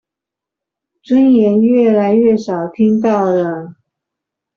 [1.03, 3.75] 尊嚴越來越少聽到了